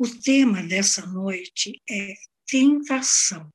O 0.00 0.08
tema 0.08 0.62
dessa 0.62 1.04
noite 1.04 1.82
é 1.90 2.14
tentação. 2.46 3.52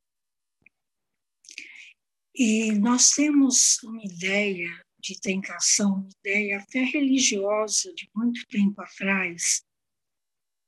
E 2.35 2.73
nós 2.73 3.11
temos 3.11 3.81
uma 3.81 4.03
ideia 4.03 4.69
de 4.99 5.17
tentação, 5.21 6.01
uma 6.01 6.09
ideia 6.19 6.59
até 6.59 6.83
religiosa 6.83 7.93
de 7.93 8.09
muito 8.13 8.45
tempo 8.47 8.81
atrás, 8.81 9.63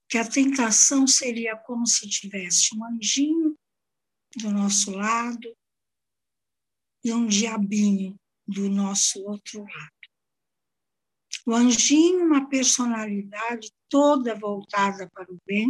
que 0.07 0.17
a 0.17 0.25
tentação 0.25 1.05
seria 1.05 1.57
como 1.57 1.85
se 1.85 2.07
tivesse 2.07 2.73
um 2.73 2.85
anjinho 2.85 3.59
do 4.37 4.51
nosso 4.51 4.91
lado 4.91 5.53
e 7.03 7.11
um 7.11 7.27
diabinho 7.27 8.17
do 8.47 8.69
nosso 8.69 9.21
outro 9.23 9.61
lado. 9.61 9.91
O 11.45 11.53
anjinho, 11.53 12.25
uma 12.25 12.47
personalidade 12.47 13.69
toda 13.95 14.37
voltada 14.37 15.09
para 15.09 15.31
o 15.31 15.39
bem, 15.47 15.69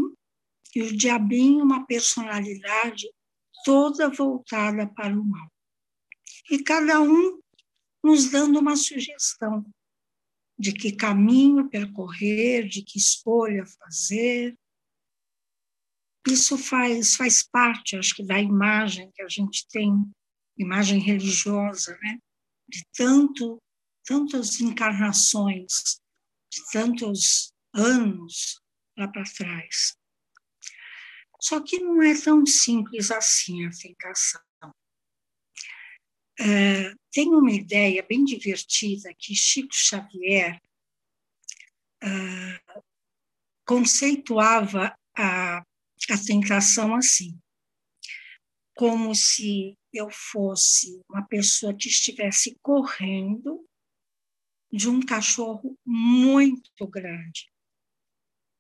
e 0.76 0.82
o 0.82 0.98
diabinho, 0.98 1.64
uma 1.64 1.86
personalidade 1.86 3.08
toda 3.64 4.10
voltada 4.10 4.88
para 4.88 5.14
o 5.14 5.24
mal. 5.24 5.48
E 6.50 6.64
cada 6.64 7.00
um 7.00 7.40
nos 8.04 8.32
dando 8.32 8.58
uma 8.58 8.76
sugestão 8.76 9.64
de 10.58 10.74
que 10.74 10.92
caminho 10.92 11.70
percorrer, 11.70 12.68
de 12.68 12.82
que 12.82 12.98
escolha 12.98 13.64
fazer. 13.64 14.58
Isso 16.28 16.58
faz, 16.58 17.16
faz 17.16 17.44
parte, 17.44 17.96
acho 17.96 18.16
que, 18.16 18.26
da 18.26 18.40
imagem 18.40 19.12
que 19.14 19.22
a 19.22 19.30
gente 19.30 19.68
tem, 19.68 19.94
imagem 20.58 21.00
religiosa, 21.00 21.96
né? 22.02 22.18
de 22.68 22.84
tanto, 22.98 23.62
tantas 24.04 24.60
encarnações, 24.60 26.02
de 26.52 26.72
tantos 26.72 27.54
anos 27.76 28.62
lá 28.98 29.08
para 29.08 29.24
trás. 29.24 29.98
Só 31.40 31.62
que 31.62 31.80
não 31.80 32.02
é 32.02 32.20
tão 32.20 32.46
simples 32.46 33.12
assim 33.12 33.66
a 33.66 33.70
tentação. 33.70 34.42
É, 36.40 36.94
tem 37.12 37.30
uma 37.30 37.52
ideia 37.52 38.04
bem 38.04 38.26
divertida 38.26 39.14
que 39.18 39.36
Chico 39.36 39.74
Xavier 39.74 40.60
uh, 42.04 42.84
conceituava 43.66 44.98
a, 45.18 45.60
a 45.60 46.18
tentação 46.26 46.94
assim, 46.96 47.40
como 48.76 49.16
se 49.16 49.78
eu 49.94 50.10
fosse 50.12 51.02
uma 51.10 51.26
pessoa 51.26 51.74
que 51.74 51.88
estivesse 51.88 52.58
correndo 52.62 53.66
de 54.72 54.90
um 54.90 55.00
cachorro 55.00 55.78
muito 55.86 56.86
grande, 56.88 57.50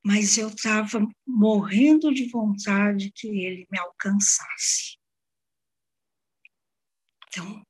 mas 0.05 0.37
eu 0.37 0.49
estava 0.49 0.99
morrendo 1.25 2.13
de 2.13 2.29
vontade 2.29 3.11
que 3.11 3.27
ele 3.27 3.67
me 3.71 3.79
alcançasse. 3.79 4.99
Então, 7.27 7.65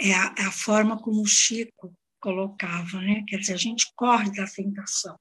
é 0.00 0.14
a, 0.14 0.34
é 0.38 0.46
a 0.46 0.50
forma 0.50 0.98
como 0.98 1.20
o 1.20 1.26
Chico 1.26 1.94
colocava, 2.18 3.02
né? 3.02 3.22
Quer 3.28 3.36
dizer, 3.36 3.52
a 3.52 3.58
gente 3.58 3.92
corre 3.94 4.32
da 4.32 4.46
tentação, 4.46 5.14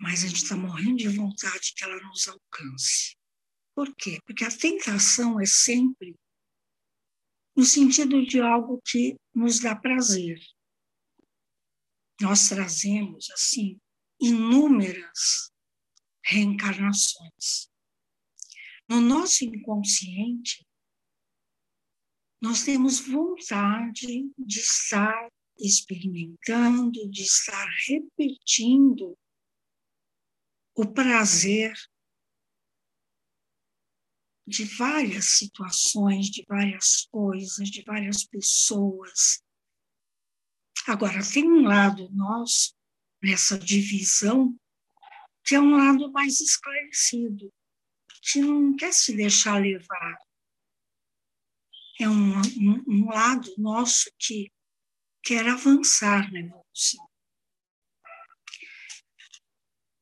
mas 0.00 0.24
a 0.24 0.26
gente 0.26 0.42
está 0.42 0.56
morrendo 0.56 0.96
de 0.96 1.08
vontade 1.10 1.72
que 1.76 1.84
ela 1.84 1.96
nos 2.02 2.26
alcance. 2.26 3.16
Por 3.72 3.94
quê? 3.94 4.18
Porque 4.26 4.44
a 4.44 4.50
tentação 4.50 5.40
é 5.40 5.46
sempre 5.46 6.16
no 7.56 7.64
sentido 7.64 8.26
de 8.26 8.40
algo 8.40 8.82
que 8.84 9.16
nos 9.32 9.60
dá 9.60 9.76
prazer. 9.76 10.40
Nós 12.20 12.48
trazemos, 12.48 13.30
assim, 13.30 13.78
inúmeras 14.26 15.52
reencarnações. 16.24 17.70
No 18.88 19.00
nosso 19.00 19.44
inconsciente, 19.44 20.66
nós 22.40 22.62
temos 22.62 23.00
vontade 23.00 24.30
de 24.36 24.60
estar 24.60 25.28
experimentando, 25.58 27.08
de 27.10 27.22
estar 27.22 27.68
repetindo 27.88 29.16
o 30.76 30.86
prazer 30.86 31.72
de 34.46 34.64
várias 34.64 35.38
situações, 35.38 36.26
de 36.26 36.44
várias 36.46 37.06
coisas, 37.06 37.70
de 37.70 37.82
várias 37.82 38.24
pessoas. 38.24 39.42
Agora, 40.86 41.20
tem 41.32 41.50
um 41.50 41.62
lado 41.62 42.10
nosso, 42.10 42.74
nessa 43.24 43.58
divisão, 43.58 44.54
que 45.44 45.54
é 45.54 45.60
um 45.60 45.76
lado 45.76 46.12
mais 46.12 46.40
esclarecido, 46.40 47.52
que 48.22 48.40
não 48.40 48.76
quer 48.76 48.92
se 48.92 49.16
deixar 49.16 49.60
levar 49.60 50.18
é 52.00 52.08
um, 52.08 52.40
um, 52.40 52.84
um 52.88 53.08
lado 53.08 53.48
nosso 53.56 54.10
que 54.18 54.50
quer 55.22 55.46
avançar 55.48 56.30
na 56.32 56.40
evolução. 56.40 57.08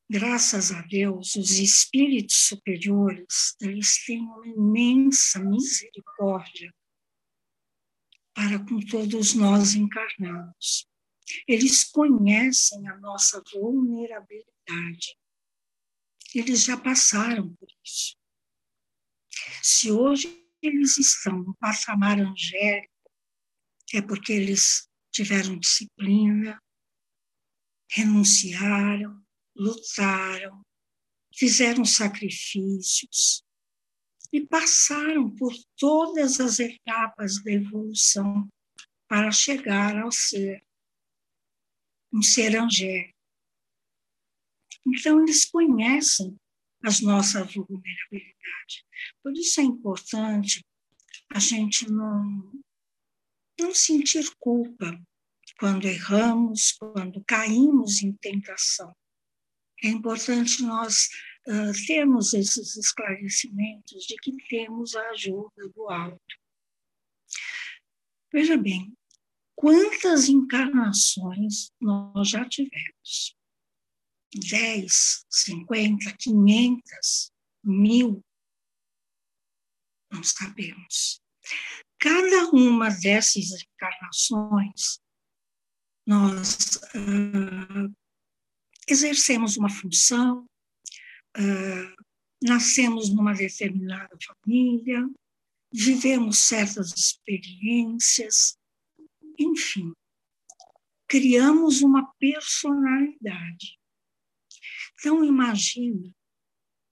Graças 0.09 0.71
a 0.71 0.81
Deus, 0.81 1.35
os 1.35 1.51
espíritos 1.59 2.47
superiores, 2.47 3.55
eles 3.61 4.03
têm 4.05 4.21
uma 4.21 4.47
imensa 4.47 5.39
misericórdia 5.39 6.73
para 8.33 8.59
com 8.59 8.79
todos 8.79 9.33
nós 9.33 9.75
encarnados. 9.75 10.87
Eles 11.47 11.83
conhecem 11.83 12.87
a 12.87 12.97
nossa 12.97 13.41
vulnerabilidade. 13.51 15.17
Eles 16.33 16.63
já 16.63 16.77
passaram 16.77 17.53
por 17.55 17.67
isso. 17.83 18.17
Se 19.61 19.91
hoje 19.91 20.43
eles 20.61 20.97
estão 20.97 21.37
no 21.37 21.55
patamar 21.55 22.19
angélico 22.19 22.93
é 23.93 24.01
porque 24.01 24.33
eles 24.33 24.89
tiveram 25.11 25.59
disciplina, 25.59 26.59
renunciaram, 27.91 29.23
lutaram, 29.55 30.65
fizeram 31.35 31.85
sacrifícios 31.85 33.43
e 34.31 34.41
passaram 34.41 35.29
por 35.29 35.53
todas 35.77 36.39
as 36.39 36.59
etapas 36.59 37.43
da 37.43 37.51
evolução 37.51 38.49
para 39.07 39.31
chegar 39.31 39.95
ao 39.97 40.11
ser 40.11 40.65
um 42.13 42.21
ser 42.21 42.55
angélico. 42.55 43.13
Então, 44.85 45.21
eles 45.21 45.45
conhecem 45.45 46.35
as 46.83 47.01
nossas 47.01 47.53
vulnerabilidades. 47.53 48.83
Por 49.23 49.33
isso 49.33 49.61
é 49.61 49.63
importante 49.63 50.63
a 51.29 51.39
gente 51.39 51.89
não, 51.89 52.51
não 53.59 53.73
sentir 53.73 54.29
culpa 54.39 55.01
quando 55.57 55.87
erramos, 55.87 56.73
quando 56.73 57.23
caímos 57.25 58.03
em 58.03 58.11
tentação. 58.13 58.93
É 59.81 59.87
importante 59.87 60.61
nós 60.63 61.09
uh, 61.47 61.85
termos 61.87 62.33
esses 62.33 62.75
esclarecimentos 62.75 64.03
de 64.05 64.15
que 64.17 64.35
temos 64.49 64.95
a 64.95 65.09
ajuda 65.11 65.69
do 65.73 65.89
alto. 65.89 66.35
Veja 68.31 68.57
bem, 68.57 68.93
quantas 69.55 70.29
encarnações 70.29 71.71
nós 71.79 72.29
já 72.29 72.47
tivemos? 72.47 73.35
10, 74.35 75.25
50, 75.29 76.11
500, 76.17 77.31
mil, 77.63 78.23
não 80.11 80.23
sabemos. 80.23 81.21
Cada 81.99 82.49
uma 82.49 82.89
dessas 82.89 83.51
encarnações, 83.63 84.99
nós 86.05 86.75
uh, 86.95 87.95
exercemos 88.87 89.55
uma 89.55 89.69
função, 89.69 90.45
uh, 91.37 92.03
nascemos 92.43 93.09
numa 93.09 93.33
determinada 93.33 94.15
família, 94.43 95.07
vivemos 95.71 96.39
certas 96.39 96.91
experiências, 96.93 98.57
enfim, 99.37 99.93
criamos 101.07 101.81
uma 101.81 102.11
personalidade. 102.15 103.79
Então, 104.99 105.23
imagina 105.23 106.13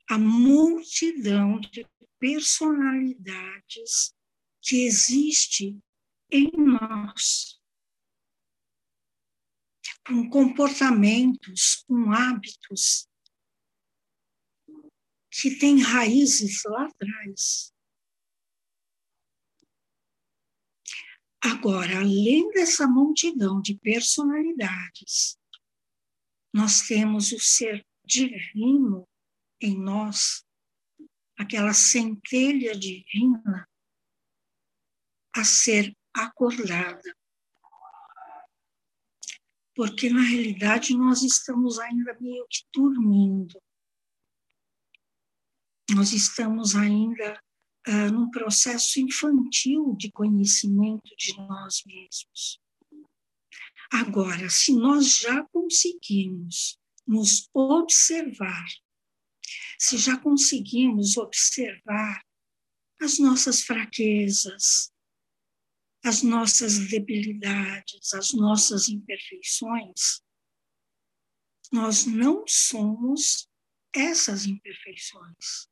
a 0.09 0.17
multidão 0.17 1.59
de 1.59 1.87
personalidades 2.19 4.13
que 4.61 4.85
existe 4.85 5.79
em 6.29 6.51
nós, 6.55 7.59
com 10.05 10.29
comportamentos, 10.29 11.83
com 11.87 12.11
hábitos 12.11 13.07
que 15.31 15.57
têm 15.57 15.81
raízes 15.81 16.61
lá 16.65 16.85
atrás. 16.85 17.70
Agora, 21.43 21.97
além 21.99 22.51
dessa 22.51 22.87
multidão 22.87 23.61
de 23.61 23.75
personalidades, 23.75 25.39
nós 26.53 26.81
temos 26.81 27.31
o 27.31 27.39
ser 27.39 27.83
divino 28.05 29.07
em 29.59 29.75
nós, 29.77 30.45
aquela 31.37 31.73
centelha 31.73 32.77
divina 32.77 33.67
a 35.35 35.43
ser 35.43 35.95
acordada. 36.13 37.15
Porque, 39.75 40.09
na 40.09 40.21
realidade, 40.21 40.95
nós 40.95 41.23
estamos 41.23 41.79
ainda 41.79 42.15
meio 42.19 42.45
que 42.49 42.65
dormindo. 42.73 43.59
Nós 45.95 46.11
estamos 46.11 46.75
ainda 46.75 47.41
uh, 47.87 48.11
num 48.11 48.29
processo 48.29 48.99
infantil 48.99 49.95
de 49.97 50.11
conhecimento 50.11 51.09
de 51.17 51.35
nós 51.37 51.83
mesmos. 51.85 52.59
Agora, 53.91 54.49
se 54.49 54.73
nós 54.73 55.17
já 55.17 55.43
conseguimos 55.51 56.79
nos 57.05 57.49
observar, 57.53 58.65
se 59.77 59.97
já 59.97 60.17
conseguimos 60.17 61.17
observar 61.17 62.23
as 63.01 63.19
nossas 63.19 63.63
fraquezas, 63.63 64.91
as 66.03 66.23
nossas 66.23 66.79
debilidades, 66.89 68.13
as 68.13 68.31
nossas 68.33 68.87
imperfeições, 68.87 70.21
nós 71.71 72.05
não 72.05 72.43
somos 72.47 73.47
essas 73.93 74.45
imperfeições. 74.45 75.69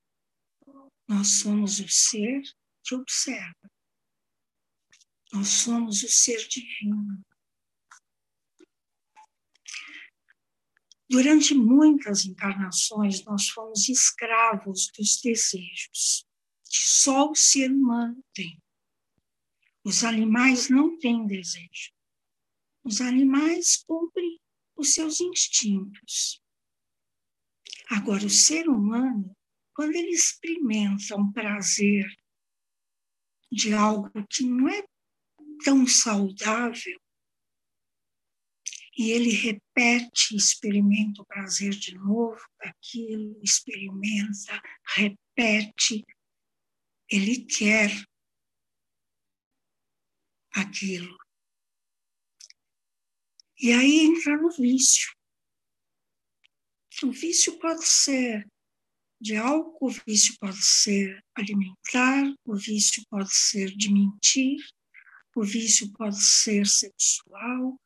Nós 1.10 1.40
somos 1.40 1.80
o 1.80 1.90
ser 1.90 2.40
que 2.84 2.94
observa. 2.94 3.72
Nós 5.34 5.48
somos 5.48 6.04
o 6.04 6.08
ser 6.08 6.48
divino. 6.48 7.26
Durante 11.10 11.56
muitas 11.56 12.26
encarnações, 12.26 13.26
nós 13.26 13.50
fomos 13.50 13.90
escravos 13.90 14.92
dos 14.96 15.20
desejos 15.20 16.28
que 16.70 16.78
só 16.78 17.32
o 17.32 17.36
ser 17.36 17.72
humano 17.72 18.24
tem. 18.32 18.62
Os 19.84 20.04
animais 20.04 20.70
não 20.70 21.00
têm 21.00 21.26
desejo. 21.26 21.92
Os 22.84 23.02
animais 23.02 23.78
cumprem 23.78 24.40
os 24.76 24.94
seus 24.94 25.20
instintos. 25.20 26.40
Agora, 27.90 28.24
o 28.24 28.30
ser 28.30 28.70
humano, 28.70 29.36
quando 29.80 29.96
ele 29.96 30.10
experimenta 30.10 31.16
um 31.16 31.32
prazer 31.32 32.06
de 33.50 33.74
algo 33.74 34.12
que 34.30 34.44
não 34.44 34.68
é 34.68 34.86
tão 35.64 35.88
saudável, 35.88 37.00
e 38.98 39.12
ele 39.12 39.32
repete, 39.32 40.36
experimenta 40.36 41.22
o 41.22 41.26
prazer 41.26 41.70
de 41.70 41.96
novo, 41.96 42.38
aquilo, 42.60 43.40
experimenta, 43.42 44.62
repete, 44.98 46.06
ele 47.10 47.46
quer 47.46 47.90
aquilo. 50.52 51.18
E 53.58 53.72
aí 53.72 54.00
entra 54.08 54.36
no 54.36 54.52
vício. 54.52 55.10
O 57.02 57.14
vício 57.14 57.58
pode 57.60 57.86
ser 57.86 58.46
de 59.20 59.36
álcool, 59.36 59.88
o 59.88 59.96
vício 60.08 60.36
pode 60.40 60.62
ser 60.64 61.24
alimentar, 61.36 62.34
o 62.46 62.56
vício 62.56 63.04
pode 63.10 63.34
ser 63.34 63.76
de 63.76 63.92
mentir, 63.92 64.58
o 65.36 65.44
vício 65.44 65.92
pode 65.94 66.22
ser 66.22 66.66
sexual, 66.66 67.80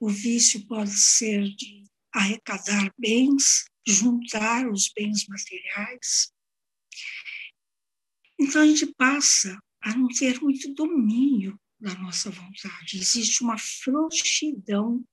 o 0.00 0.08
vício 0.08 0.66
pode 0.66 0.90
ser 0.90 1.42
de 1.54 1.84
arrecadar 2.12 2.92
bens, 2.98 3.64
juntar 3.86 4.68
os 4.68 4.90
bens 4.94 5.26
materiais. 5.26 6.32
Então 8.38 8.62
a 8.62 8.66
gente 8.66 8.86
passa 8.94 9.58
a 9.82 9.94
não 9.96 10.08
ter 10.08 10.40
muito 10.40 10.72
domínio 10.74 11.58
da 11.78 11.94
nossa 11.96 12.30
vontade. 12.30 12.98
Existe 12.98 13.42
uma 13.42 13.58
frouxidão 13.58 15.04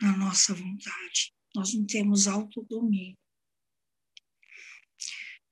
na 0.00 0.16
nossa 0.16 0.54
vontade. 0.54 1.32
Nós 1.54 1.74
não 1.74 1.86
temos 1.86 2.26
autodomínio. 2.26 3.16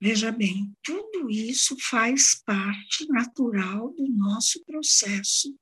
Veja 0.00 0.32
bem, 0.32 0.76
tudo 0.82 1.30
isso 1.30 1.76
faz 1.80 2.34
parte 2.44 3.06
natural 3.08 3.92
do 3.94 4.08
nosso 4.08 4.64
processo 4.64 5.56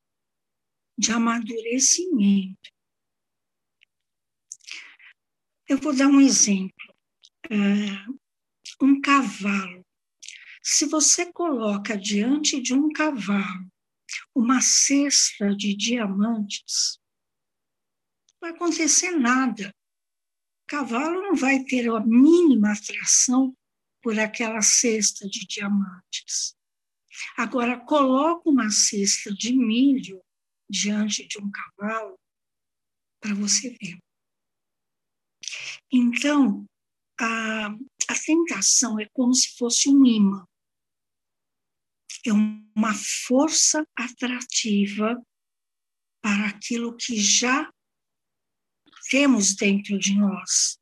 de 0.97 1.12
amadurecimento. 1.12 2.71
Eu 5.69 5.79
vou 5.79 5.94
dar 5.94 6.09
um 6.09 6.21
exemplo. 6.21 6.75
É, 7.50 8.21
um 8.82 9.00
cavalo. 9.00 9.87
Se 10.62 10.87
você 10.87 11.33
coloca 11.33 11.97
diante 11.97 12.61
de 12.61 12.75
um 12.75 12.91
cavalo 12.91 13.71
uma 14.35 14.61
cesta 14.61 15.55
de 15.55 15.75
diamantes, 15.76 16.99
não 18.33 18.41
vai 18.41 18.50
acontecer 18.50 19.11
nada. 19.12 19.75
O 20.62 20.67
cavalo 20.67 21.23
não 21.23 21.35
vai 21.35 21.62
ter 21.65 21.88
a 21.91 22.00
mínima 22.00 22.73
atração 22.73 23.56
por 24.02 24.19
aquela 24.19 24.62
cesta 24.62 25.29
de 25.29 25.47
diamantes. 25.47 26.56
Agora, 27.37 27.79
coloca 27.85 28.49
uma 28.49 28.70
cesta 28.70 29.32
de 29.35 29.52
milho 29.52 30.23
diante 30.69 31.26
de 31.26 31.38
um 31.38 31.50
cavalo 31.50 32.19
para 33.20 33.35
você 33.35 33.76
ver. 33.81 33.99
Então, 35.93 36.64
a, 37.19 37.67
a 37.67 38.14
tentação 38.25 38.99
é 38.99 39.06
como 39.12 39.35
se 39.35 39.56
fosse 39.56 39.88
um 39.88 40.06
imã 40.06 40.47
é 42.26 42.32
uma 42.32 42.94
força 43.26 43.87
atrativa 43.97 45.20
para 46.23 46.49
aquilo 46.49 46.97
que 46.97 47.17
já 47.17 47.73
temos 49.11 49.55
dentro 49.55 49.99
de 49.99 50.14
nós, 50.14 50.79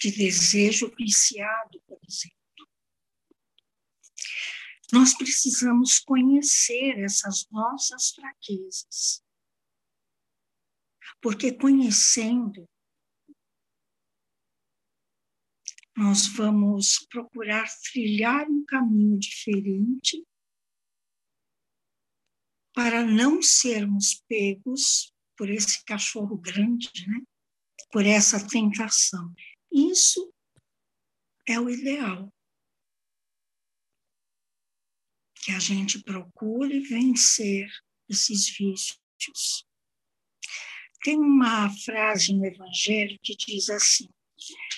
de 0.00 0.10
desejo 0.10 0.90
viciado, 0.96 1.78
por 1.86 1.98
exemplo. 2.08 2.36
Nós 4.92 5.14
precisamos 5.14 5.98
conhecer 6.00 6.98
essas 6.98 7.46
nossas 7.50 8.10
fraquezas, 8.10 9.22
porque 11.20 11.52
conhecendo, 11.52 12.68
nós 15.94 16.26
vamos 16.28 17.06
procurar 17.10 17.68
trilhar 17.92 18.48
um 18.48 18.64
caminho 18.64 19.18
diferente 19.18 20.26
para 22.74 23.04
não 23.04 23.42
sermos 23.42 24.14
pegos 24.26 25.14
por 25.36 25.50
esse 25.50 25.84
cachorro 25.84 26.38
grande, 26.38 26.90
né? 27.06 27.20
por 27.92 28.06
essa 28.06 28.46
tentação. 28.46 29.32
Isso 29.72 30.32
é 31.46 31.58
o 31.58 31.68
ideal. 31.70 32.32
Que 35.42 35.52
a 35.52 35.58
gente 35.58 36.02
procure 36.02 36.80
vencer 36.80 37.68
esses 38.08 38.48
vícios. 38.50 39.64
Tem 41.02 41.18
uma 41.18 41.70
frase 41.84 42.34
no 42.34 42.44
Evangelho 42.44 43.18
que 43.22 43.34
diz 43.34 43.70
assim: 43.70 44.08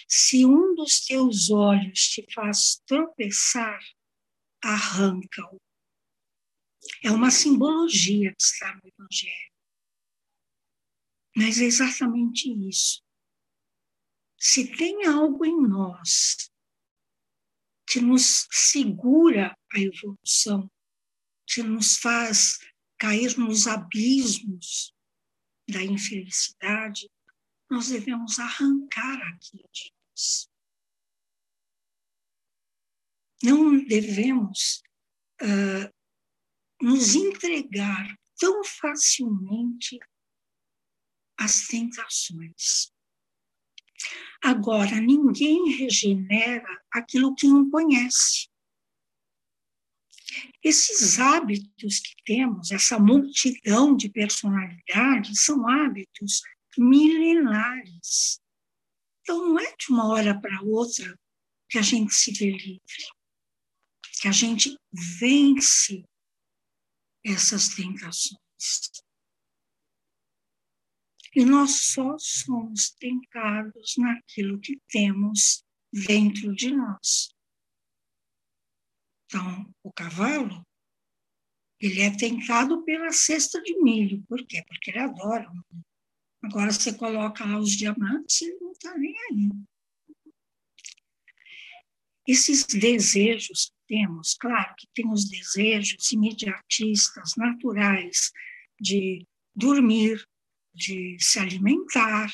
se 0.08 0.44
um 0.46 0.74
dos 0.74 1.00
teus 1.00 1.50
olhos 1.50 2.08
te 2.08 2.24
faz 2.32 2.80
tropeçar, 2.86 3.80
arranca-o. 4.62 5.60
É 7.02 7.10
uma 7.10 7.30
simbologia 7.30 8.34
que 8.34 8.42
está 8.42 8.74
no 8.74 8.88
Evangelho. 8.88 9.52
Mas 11.34 11.60
é 11.60 11.64
exatamente 11.64 12.50
isso. 12.68 13.02
Se 14.44 14.76
tem 14.76 15.06
algo 15.06 15.46
em 15.46 15.68
nós 15.68 16.50
que 17.86 18.00
nos 18.00 18.48
segura 18.50 19.56
a 19.72 19.78
evolução, 19.78 20.68
que 21.46 21.62
nos 21.62 21.98
faz 21.98 22.58
cair 22.98 23.38
nos 23.38 23.68
abismos 23.68 24.92
da 25.70 25.80
infelicidade, 25.80 27.08
nós 27.70 27.90
devemos 27.90 28.40
arrancar 28.40 29.16
aquilo 29.28 29.68
de 29.72 29.92
nós. 30.08 30.50
Não 33.44 33.84
devemos 33.84 34.82
uh, 35.40 36.84
nos 36.84 37.14
entregar 37.14 38.12
tão 38.36 38.64
facilmente 38.64 40.00
às 41.38 41.68
tentações. 41.68 42.92
Agora, 44.42 45.00
ninguém 45.00 45.70
regenera 45.76 46.82
aquilo 46.92 47.34
que 47.34 47.46
não 47.46 47.70
conhece. 47.70 48.48
Esses 50.62 51.18
hábitos 51.18 52.00
que 52.00 52.14
temos, 52.24 52.70
essa 52.70 52.98
multidão 52.98 53.96
de 53.96 54.08
personalidades, 54.08 55.44
são 55.44 55.68
hábitos 55.68 56.40
milenares. 56.78 58.40
Então, 59.20 59.48
não 59.48 59.58
é 59.58 59.76
de 59.76 59.86
uma 59.90 60.08
hora 60.08 60.40
para 60.40 60.62
outra 60.62 61.18
que 61.68 61.78
a 61.78 61.82
gente 61.82 62.12
se 62.14 62.32
vê 62.32 62.50
livre, 62.50 62.80
que 64.20 64.28
a 64.28 64.32
gente 64.32 64.76
vence 65.20 66.04
essas 67.24 67.68
tentações. 67.68 68.40
E 71.34 71.44
nós 71.44 71.92
só 71.92 72.16
somos 72.18 72.90
tentados 72.90 73.94
naquilo 73.96 74.60
que 74.60 74.78
temos 74.88 75.64
dentro 75.92 76.54
de 76.54 76.74
nós. 76.74 77.34
Então, 79.26 79.74
o 79.82 79.90
cavalo, 79.90 80.66
ele 81.80 82.02
é 82.02 82.14
tentado 82.14 82.84
pela 82.84 83.10
cesta 83.10 83.62
de 83.62 83.82
milho. 83.82 84.22
Por 84.28 84.46
quê? 84.46 84.62
Porque 84.66 84.90
ele 84.90 84.98
adora 84.98 85.50
milho. 85.50 85.84
Agora 86.42 86.70
você 86.70 86.92
coloca 86.92 87.44
lá 87.44 87.58
os 87.58 87.72
diamantes, 87.72 88.42
ele 88.42 88.58
não 88.60 88.72
está 88.72 88.96
nem 88.98 89.14
aí. 89.30 89.48
Esses 92.26 92.64
desejos 92.66 93.66
que 93.66 93.96
temos, 93.96 94.34
claro 94.34 94.74
que 94.76 94.86
tem 94.94 95.10
os 95.10 95.28
desejos 95.28 96.12
imediatistas, 96.12 97.34
naturais, 97.36 98.32
de 98.80 99.26
dormir, 99.54 100.24
de 100.74 101.16
se 101.20 101.38
alimentar, 101.38 102.32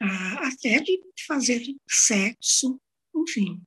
ah, 0.00 0.48
até 0.48 0.80
de 0.80 1.00
fazer 1.26 1.62
sexo, 1.88 2.80
enfim. 3.14 3.62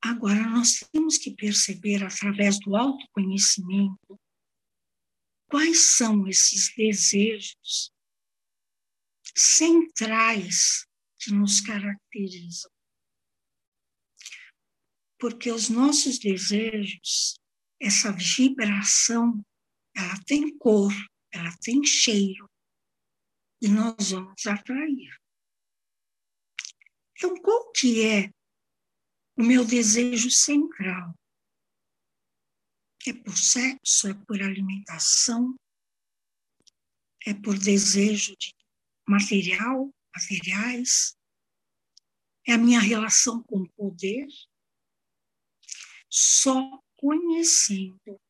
Agora, 0.00 0.42
nós 0.48 0.80
temos 0.92 1.16
que 1.16 1.34
perceber, 1.34 2.02
através 2.02 2.58
do 2.60 2.76
autoconhecimento, 2.76 4.20
quais 5.48 5.96
são 5.96 6.26
esses 6.26 6.74
desejos 6.74 7.92
centrais 9.36 10.86
que 11.20 11.32
nos 11.32 11.60
caracterizam. 11.60 12.70
Porque 15.18 15.52
os 15.52 15.68
nossos 15.68 16.18
desejos, 16.18 17.34
essa 17.80 18.10
vibração, 18.12 19.40
ela 19.94 20.20
tem 20.26 20.56
cor, 20.58 20.92
ela 21.30 21.56
tem 21.58 21.84
cheiro, 21.84 22.50
e 23.62 23.68
nós 23.68 24.10
vamos 24.10 24.46
atrair. 24.46 25.16
Então, 27.16 27.34
qual 27.40 27.70
que 27.72 28.04
é 28.04 28.30
o 29.36 29.42
meu 29.42 29.64
desejo 29.64 30.30
central. 30.30 31.18
É 33.06 33.12
por 33.12 33.36
sexo, 33.36 34.08
é 34.08 34.14
por 34.14 34.40
alimentação, 34.40 35.56
é 37.26 37.34
por 37.34 37.58
desejo 37.58 38.36
de 38.36 38.54
material, 39.08 39.92
materiais, 40.14 41.16
é 42.46 42.52
a 42.52 42.58
minha 42.58 42.80
relação 42.80 43.42
com 43.42 43.62
o 43.62 43.68
poder. 43.70 44.28
Só 46.08 46.80
conhecendo 46.96 48.20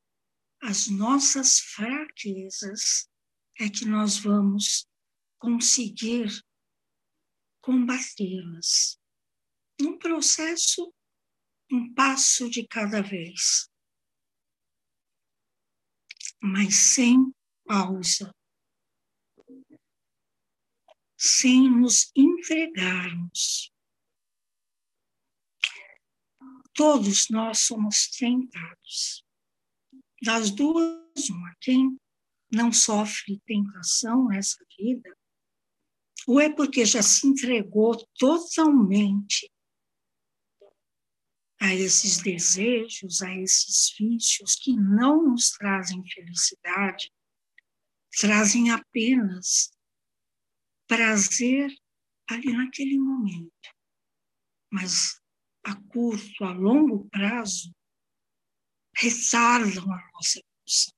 as 0.62 0.88
nossas 0.88 1.58
fraquezas 1.58 3.10
é 3.58 3.68
que 3.68 3.84
nós 3.84 4.16
vamos 4.16 4.86
conseguir 5.42 6.28
combatê-las 7.60 8.96
num 9.80 9.98
processo 9.98 10.94
um 11.68 11.92
passo 11.92 12.48
de 12.48 12.64
cada 12.68 13.02
vez, 13.02 13.68
mas 16.40 16.76
sem 16.76 17.34
pausa, 17.64 18.32
sem 21.18 21.68
nos 21.68 22.12
entregarmos. 22.14 23.72
Todos 26.72 27.28
nós 27.30 27.58
somos 27.66 28.06
tentados. 28.10 29.26
Das 30.22 30.52
duas, 30.52 31.28
uma, 31.30 31.56
quem 31.60 31.98
não 32.52 32.72
sofre 32.72 33.40
tentação 33.40 34.28
nessa 34.28 34.64
vida, 34.78 35.18
ou 36.26 36.40
é 36.40 36.52
porque 36.54 36.84
já 36.84 37.02
se 37.02 37.26
entregou 37.26 37.96
totalmente 38.18 39.50
a 41.60 41.74
esses 41.74 42.18
desejos, 42.18 43.22
a 43.22 43.32
esses 43.36 43.94
vícios 43.96 44.56
que 44.56 44.74
não 44.74 45.22
nos 45.22 45.50
trazem 45.50 46.02
felicidade, 46.08 47.12
trazem 48.18 48.70
apenas 48.70 49.70
prazer 50.88 51.72
ali 52.28 52.52
naquele 52.52 52.98
momento. 52.98 53.52
Mas 54.70 55.20
a 55.64 55.74
curto, 55.88 56.44
a 56.44 56.52
longo 56.52 57.08
prazo, 57.10 57.72
retardam 58.96 59.84
a 59.84 60.10
nossa 60.14 60.40
evolução. 60.40 60.94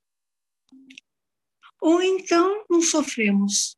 Ou 1.80 2.02
então 2.02 2.64
não 2.70 2.80
sofremos 2.80 3.76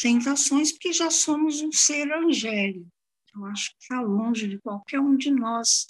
tentações 0.00 0.72
porque 0.72 0.92
já 0.92 1.10
somos 1.10 1.60
um 1.60 1.72
ser 1.72 2.12
angélico 2.12 2.94
eu 3.34 3.44
acho 3.46 3.70
que 3.70 3.82
está 3.82 4.00
longe 4.00 4.46
de 4.48 4.60
qualquer 4.60 5.00
um 5.00 5.16
de 5.16 5.30
nós 5.30 5.88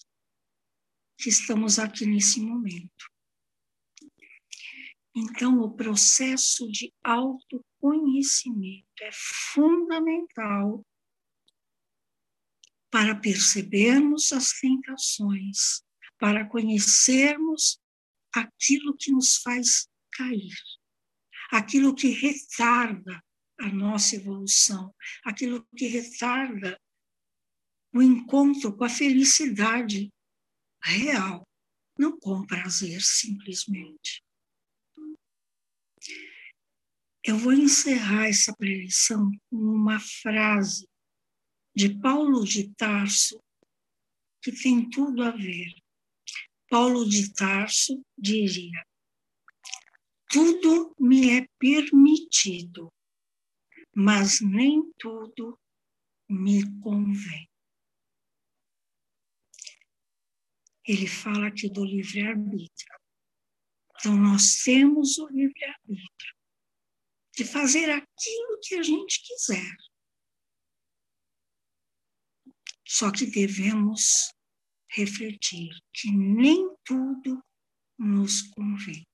que 1.18 1.28
estamos 1.28 1.78
aqui 1.78 2.06
nesse 2.06 2.40
momento. 2.40 3.12
Então, 5.14 5.61
o 5.61 5.70
processo 5.76 6.66
de 6.73 6.92
autoconhecimento 7.04 8.88
é 9.02 9.11
fundamental 9.12 10.84
para 12.90 13.14
percebermos 13.14 14.32
as 14.32 14.58
tentações, 14.58 15.84
para 16.18 16.49
conhecermos 16.49 17.78
aquilo 18.34 18.96
que 18.96 19.12
nos 19.12 19.37
faz 19.37 19.87
cair, 20.12 20.54
aquilo 21.52 21.94
que 21.94 22.08
retarda 22.08 23.23
a 23.61 23.68
nossa 23.68 24.16
evolução, 24.16 24.94
aquilo 25.25 25.66
que 25.76 25.87
retarda 25.87 26.80
o 27.92 28.02
encontro 28.02 28.76
com 28.76 28.84
a 28.84 28.88
felicidade 28.88 30.12
real, 30.82 31.46
não 31.99 32.18
com 32.18 32.46
prazer 32.46 33.00
simplesmente. 33.00 34.23
Eu 37.23 37.38
vou 37.38 37.52
encerrar 37.52 38.26
essa 38.26 38.54
preleção 38.54 39.30
com 39.49 39.56
uma 39.56 39.99
frase 39.99 40.87
de 41.75 41.99
Paulo 42.00 42.44
de 42.44 42.75
Tarso 42.75 43.42
que 44.42 44.52
tem 44.52 44.90
tudo 44.90 45.23
a 45.23 45.30
ver. 45.30 45.75
Paulo 46.68 47.08
de 47.08 47.32
Tarso 47.32 48.04
diria: 48.18 48.84
Tudo 50.28 50.94
me 51.00 51.38
é 51.38 51.46
permitido, 51.58 52.92
mas 53.95 54.41
nem 54.41 54.93
tudo 54.99 55.59
me 56.29 56.63
convém. 56.81 57.49
ele 60.87 61.07
fala 61.07 61.49
aqui 61.49 61.69
do 61.71 61.85
livre-arbítrio. 61.85 63.01
Então, 63.97 64.17
nós 64.17 64.63
temos 64.63 65.19
o 65.19 65.27
livre-arbítrio 65.29 66.35
de 67.35 67.45
fazer 67.45 67.91
aquilo 67.91 68.61
que 68.63 68.75
a 68.75 68.83
gente 68.83 69.23
quiser. 69.23 69.77
Só 72.87 73.11
que 73.11 73.27
devemos 73.27 74.31
refletir 74.91 75.71
que 75.93 76.11
nem 76.13 76.77
tudo 76.85 77.43
nos 77.99 78.43
convém. 78.53 79.05